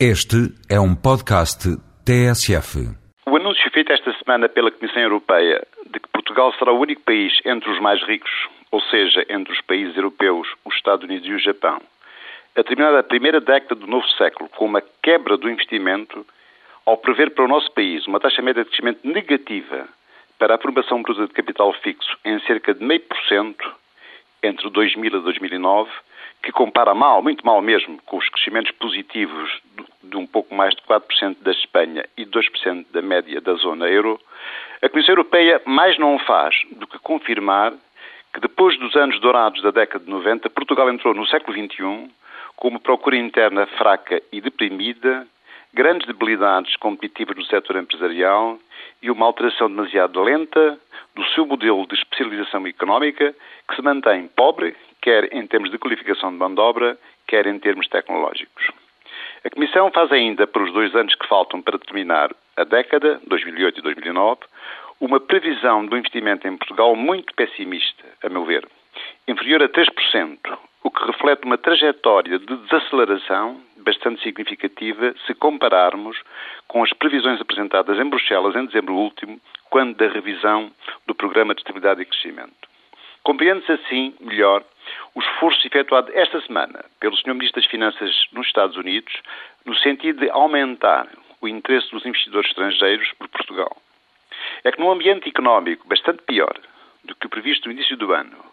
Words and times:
Este 0.00 0.50
é 0.68 0.80
um 0.80 0.92
podcast 0.92 1.68
TSF. 2.04 2.78
O 3.26 3.36
anúncio 3.36 3.70
feito 3.70 3.92
esta 3.92 4.12
semana 4.18 4.48
pela 4.48 4.72
Comissão 4.72 5.00
Europeia 5.00 5.64
de 5.86 6.00
que 6.00 6.08
Portugal 6.08 6.52
será 6.58 6.72
o 6.72 6.80
único 6.80 7.02
país 7.02 7.32
entre 7.44 7.70
os 7.70 7.80
mais 7.80 8.02
ricos, 8.02 8.32
ou 8.72 8.80
seja, 8.80 9.24
entre 9.28 9.52
os 9.52 9.60
países 9.60 9.96
europeus, 9.96 10.48
os 10.64 10.74
Estados 10.74 11.04
Unidos 11.04 11.28
e 11.28 11.32
o 11.32 11.38
Japão, 11.38 11.80
a 12.56 12.64
terminar 12.64 12.92
a 12.98 13.04
primeira 13.04 13.40
década 13.40 13.76
do 13.76 13.86
novo 13.86 14.04
século 14.18 14.48
com 14.48 14.64
uma 14.64 14.82
quebra 15.00 15.36
do 15.36 15.48
investimento, 15.48 16.26
ao 16.84 16.96
prever 16.96 17.30
para 17.30 17.44
o 17.44 17.48
nosso 17.48 17.70
país 17.70 18.04
uma 18.08 18.18
taxa 18.18 18.42
média 18.42 18.64
de 18.64 18.70
crescimento 18.70 19.06
negativa 19.06 19.88
para 20.40 20.56
a 20.56 20.58
formação 20.58 21.02
bruta 21.02 21.28
de 21.28 21.32
capital 21.32 21.72
fixo 21.72 22.18
em 22.24 22.40
cerca 22.40 22.74
de 22.74 22.84
meio 22.84 23.00
por 23.00 23.16
cento 23.28 23.72
entre 24.42 24.68
2000 24.68 25.06
e 25.06 25.22
2009, 25.22 25.88
que 26.42 26.52
compara 26.52 26.94
mal, 26.94 27.22
muito 27.22 27.46
mal 27.46 27.62
mesmo, 27.62 27.98
com 28.04 28.18
os 28.18 28.28
crescimentos 28.28 28.72
positivos 28.72 29.62
de 30.14 30.20
um 30.20 30.26
pouco 30.26 30.54
mais 30.54 30.74
de 30.74 30.82
4% 30.82 31.36
da 31.42 31.50
Espanha 31.50 32.04
e 32.16 32.24
2% 32.24 32.86
da 32.92 33.02
média 33.02 33.40
da 33.40 33.54
zona 33.54 33.88
euro, 33.88 34.20
a 34.80 34.88
Comissão 34.88 35.12
Europeia 35.12 35.60
mais 35.64 35.98
não 35.98 36.18
faz 36.20 36.54
do 36.76 36.86
que 36.86 36.98
confirmar 37.00 37.72
que 38.32 38.40
depois 38.40 38.78
dos 38.78 38.94
anos 38.96 39.20
dourados 39.20 39.60
da 39.62 39.70
década 39.70 40.04
de 40.04 40.10
90, 40.10 40.48
Portugal 40.50 40.90
entrou 40.90 41.14
no 41.14 41.26
século 41.26 41.56
XXI 41.56 42.10
com 42.56 42.68
uma 42.68 42.80
procura 42.80 43.16
interna 43.16 43.66
fraca 43.66 44.22
e 44.32 44.40
deprimida, 44.40 45.26
grandes 45.72 46.06
debilidades 46.06 46.76
competitivas 46.76 47.36
no 47.36 47.44
setor 47.44 47.76
empresarial 47.76 48.58
e 49.02 49.10
uma 49.10 49.26
alteração 49.26 49.68
demasiado 49.68 50.22
lenta 50.22 50.78
do 51.14 51.24
seu 51.30 51.44
modelo 51.44 51.86
de 51.86 51.94
especialização 51.94 52.64
económica 52.66 53.34
que 53.68 53.76
se 53.76 53.82
mantém 53.82 54.28
pobre, 54.28 54.76
quer 55.02 55.32
em 55.32 55.44
termos 55.46 55.70
de 55.70 55.78
qualificação 55.78 56.30
de 56.30 56.38
mão 56.38 56.54
de 56.54 56.60
obra, 56.60 56.96
quer 57.26 57.46
em 57.46 57.58
termos 57.58 57.88
tecnológicos. 57.88 58.83
A 59.44 59.50
Comissão 59.50 59.90
faz 59.90 60.10
ainda, 60.10 60.46
para 60.46 60.62
os 60.62 60.72
dois 60.72 60.94
anos 60.94 61.14
que 61.14 61.28
faltam 61.28 61.60
para 61.60 61.78
terminar 61.78 62.30
a 62.56 62.64
década, 62.64 63.20
2008 63.26 63.78
e 63.78 63.82
2009, 63.82 64.40
uma 64.98 65.20
previsão 65.20 65.84
do 65.84 65.98
investimento 65.98 66.48
em 66.48 66.56
Portugal 66.56 66.96
muito 66.96 67.34
pessimista, 67.34 68.04
a 68.22 68.28
meu 68.30 68.46
ver, 68.46 68.66
inferior 69.28 69.62
a 69.62 69.68
3%, 69.68 70.38
o 70.82 70.90
que 70.90 71.04
reflete 71.04 71.44
uma 71.44 71.58
trajetória 71.58 72.38
de 72.38 72.56
desaceleração 72.56 73.60
bastante 73.78 74.22
significativa 74.22 75.14
se 75.26 75.34
compararmos 75.34 76.16
com 76.66 76.82
as 76.82 76.94
previsões 76.94 77.38
apresentadas 77.38 77.98
em 77.98 78.08
Bruxelas 78.08 78.56
em 78.56 78.64
dezembro 78.64 78.94
último, 78.94 79.38
quando 79.68 79.94
da 79.94 80.08
revisão 80.08 80.70
do 81.06 81.14
Programa 81.14 81.54
de 81.54 81.60
Estabilidade 81.60 82.00
e 82.00 82.06
Crescimento. 82.06 82.66
Compreende-se 83.22 83.72
assim 83.72 84.14
melhor 84.20 84.64
o 85.14 85.20
esforço 85.20 85.66
efetuado 85.66 86.10
esta 86.14 86.40
semana 86.42 86.84
pelo 87.00 87.16
Sr. 87.16 87.34
Ministro 87.34 87.60
das 87.60 87.70
Finanças 87.70 88.26
nos 88.32 88.46
Estados 88.46 88.76
Unidos 88.76 89.12
no 89.64 89.74
sentido 89.76 90.20
de 90.20 90.30
aumentar 90.30 91.08
o 91.40 91.48
interesse 91.48 91.90
dos 91.90 92.04
investidores 92.04 92.48
estrangeiros 92.50 93.12
por 93.18 93.28
Portugal. 93.28 93.76
É 94.64 94.72
que 94.72 94.80
num 94.80 94.90
ambiente 94.90 95.28
económico 95.28 95.86
bastante 95.86 96.22
pior 96.22 96.58
do 97.04 97.14
que 97.14 97.26
o 97.26 97.30
previsto 97.30 97.66
no 97.66 97.72
início 97.72 97.96
do 97.96 98.12
ano, 98.12 98.44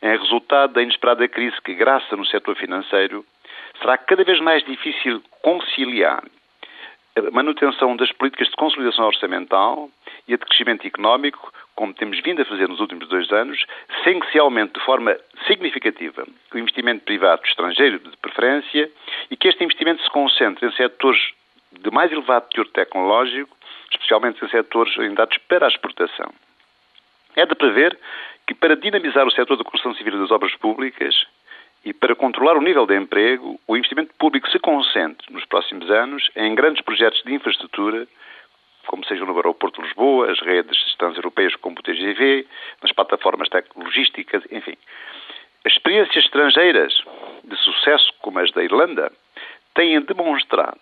em 0.00 0.16
resultado 0.16 0.74
da 0.74 0.82
inesperada 0.82 1.26
crise 1.28 1.60
que 1.62 1.74
graça 1.74 2.16
no 2.16 2.24
setor 2.24 2.56
financeiro, 2.56 3.24
será 3.80 3.98
cada 3.98 4.24
vez 4.24 4.40
mais 4.40 4.64
difícil 4.64 5.22
conciliar 5.42 6.22
a 7.16 7.30
manutenção 7.32 7.96
das 7.96 8.12
políticas 8.12 8.48
de 8.48 8.56
consolidação 8.56 9.06
orçamental 9.06 9.90
e 10.26 10.34
a 10.34 10.36
de 10.36 10.44
crescimento 10.44 10.86
económico, 10.86 11.52
como 11.74 11.92
temos 11.92 12.20
vindo 12.22 12.40
a 12.40 12.44
fazer 12.44 12.68
nos 12.68 12.80
últimos 12.80 13.08
dois 13.08 13.30
anos, 13.32 13.64
sem 14.04 14.20
que 14.20 14.30
se 14.30 14.38
aumente 14.38 14.74
de 14.74 14.84
forma 14.84 15.16
significativa 15.48 16.24
o 16.54 16.58
investimento 16.58 17.04
privado 17.04 17.42
estrangeiro, 17.44 17.98
de 17.98 18.16
preferência, 18.18 18.88
e 19.30 19.36
que 19.36 19.48
este 19.48 19.64
investimento 19.64 20.02
se 20.02 20.10
concentre 20.10 20.66
em 20.66 20.72
setores 20.72 21.20
de 21.72 21.90
mais 21.90 22.12
elevado 22.12 22.48
teor 22.50 22.68
tecnológico, 22.68 23.56
especialmente 23.90 24.44
em 24.44 24.48
setores 24.48 24.96
orientados 24.96 25.36
para 25.48 25.66
a 25.66 25.68
exportação. 25.68 26.32
É 27.34 27.44
de 27.44 27.54
prever 27.54 27.98
que, 28.46 28.54
para 28.54 28.76
dinamizar 28.76 29.26
o 29.26 29.30
setor 29.30 29.56
da 29.56 29.64
construção 29.64 29.94
civil 29.94 30.14
e 30.14 30.20
das 30.20 30.30
obras 30.30 30.54
públicas 30.56 31.26
e 31.84 31.92
para 31.92 32.14
controlar 32.14 32.56
o 32.56 32.62
nível 32.62 32.86
de 32.86 32.96
emprego, 32.96 33.60
o 33.66 33.76
investimento 33.76 34.14
público 34.18 34.48
se 34.50 34.58
concentre 34.58 35.32
nos 35.32 35.44
próximos 35.44 35.90
anos 35.90 36.30
em 36.34 36.54
grandes 36.54 36.82
projetos 36.82 37.22
de 37.22 37.34
infraestrutura, 37.34 38.06
como 38.86 39.04
sejam 39.04 39.26
no 39.26 39.36
aeroporto 39.36 39.82
de 39.82 39.88
Lisboa, 39.88 40.30
as 40.30 40.40
redes 40.40 40.78
transeuropeias 40.96 41.54
como 41.56 41.78
o 41.78 41.82
TGV, 41.82 42.46
nas 42.82 42.92
plataformas 42.92 43.50
tecnológicas, 43.50 44.42
enfim. 44.50 44.77
As 45.98 46.06
experiências 46.06 46.24
estrangeiras 46.26 47.02
de 47.42 47.56
sucesso, 47.56 48.12
como 48.22 48.38
as 48.38 48.52
da 48.52 48.62
Irlanda, 48.62 49.10
têm 49.74 50.00
demonstrado 50.00 50.78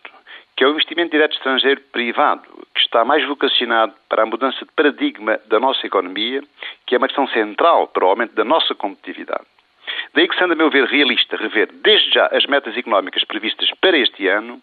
que 0.55 0.63
é 0.65 0.67
o 0.67 0.71
investimento 0.71 1.11
direto 1.11 1.35
estrangeiro 1.35 1.81
privado 1.93 2.43
que 2.75 2.81
está 2.81 3.05
mais 3.05 3.27
vocacionado 3.27 3.95
para 4.09 4.23
a 4.23 4.27
mudança 4.27 4.65
de 4.65 4.73
paradigma 4.73 5.39
da 5.47 5.61
nossa 5.61 5.87
economia, 5.87 6.43
que 6.87 6.95
é 6.95 6.99
uma 6.99 7.07
questão 7.07 7.29
central 7.29 7.89
para 7.89 8.05
o 8.05 8.09
aumento 8.09 8.35
da 8.35 8.45
nossa 8.45 8.75
competitividade. 8.75 9.45
Daí 10.15 10.27
que, 10.29 10.37
sendo 10.37 10.53
a 10.53 10.57
meu 10.57 10.71
ver 10.71 10.85
realista 10.85 11.37
rever 11.37 11.71
desde 11.73 12.11
já 12.11 12.27
as 12.27 12.47
metas 12.47 12.77
económicas 12.77 13.25
previstas 13.25 13.71
para 13.81 13.99
este 13.99 14.29
ano, 14.29 14.61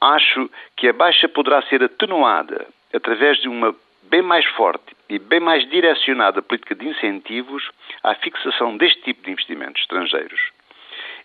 acho 0.00 0.50
que 0.76 0.88
a 0.88 0.92
baixa 0.92 1.28
poderá 1.28 1.62
ser 1.62 1.82
atenuada 1.82 2.66
através 2.92 3.38
de 3.38 3.48
uma 3.48 3.74
bem 4.02 4.22
mais 4.22 4.44
forte 4.46 4.93
e 5.08 5.18
bem 5.18 5.40
mais 5.40 5.68
direcionada 5.68 6.42
política 6.42 6.74
de 6.74 6.86
incentivos 6.88 7.70
à 8.02 8.14
fixação 8.14 8.76
deste 8.76 9.02
tipo 9.02 9.22
de 9.22 9.30
investimentos 9.30 9.82
estrangeiros. 9.82 10.40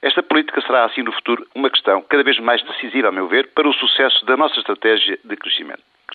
Esta 0.02 0.24
política 0.24 0.62
será, 0.62 0.86
assim, 0.86 1.04
no 1.04 1.12
futuro, 1.12 1.46
uma 1.54 1.70
questão 1.70 2.02
cada 2.02 2.24
vez 2.24 2.40
mais 2.40 2.64
decisiva, 2.64 3.10
a 3.10 3.12
meu 3.12 3.28
ver, 3.28 3.50
para 3.54 3.68
o 3.68 3.74
sucesso 3.74 4.26
da 4.26 4.38
nossa 4.38 4.58
estratégia 4.60 5.20
de 5.24 5.36
crescimento. 5.36 5.84